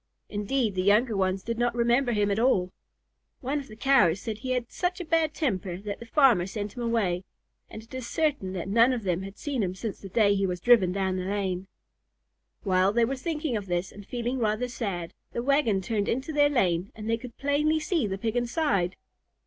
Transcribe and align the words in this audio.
Indeed 0.29 0.73
the 0.73 0.81
younger 0.81 1.15
ones 1.15 1.43
did 1.43 1.59
not 1.59 1.75
remember 1.75 2.11
him 2.11 2.31
at 2.31 2.39
all. 2.39 2.71
One 3.41 3.59
of 3.59 3.67
the 3.67 3.75
Cows 3.75 4.19
said 4.19 4.39
he 4.39 4.49
had 4.53 4.71
such 4.71 4.99
a 4.99 5.05
bad 5.05 5.35
temper 5.35 5.77
that 5.77 5.99
the 5.99 6.07
farmer 6.07 6.47
sent 6.47 6.73
him 6.75 6.81
away, 6.81 7.23
and 7.69 7.83
it 7.83 7.93
is 7.93 8.07
certain 8.07 8.53
that 8.53 8.67
none 8.67 8.93
of 8.93 9.03
them 9.03 9.21
had 9.21 9.37
seen 9.37 9.61
him 9.61 9.75
since 9.75 9.99
the 9.99 10.09
day 10.09 10.33
he 10.33 10.47
was 10.47 10.59
driven 10.59 10.91
down 10.91 11.17
the 11.17 11.25
lane. 11.25 11.67
While 12.63 12.91
they 12.93 13.05
were 13.05 13.15
thinking 13.15 13.55
of 13.55 13.67
this 13.67 13.91
and 13.91 14.03
feeling 14.03 14.39
rather 14.39 14.67
sad, 14.67 15.13
the 15.33 15.43
wagon 15.43 15.81
turned 15.81 16.09
into 16.09 16.33
their 16.33 16.49
lane 16.49 16.91
and 16.95 17.07
they 17.07 17.15
could 17.17 17.37
plainly 17.37 17.79
see 17.79 18.07
the 18.07 18.17
Pig 18.17 18.35
inside. 18.35 18.95